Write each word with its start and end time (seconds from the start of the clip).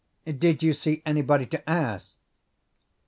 "Did 0.25 0.63
you 0.63 0.73
see 0.73 1.03
anybody 1.05 1.45
to 1.45 1.69
ask?" 1.69 2.15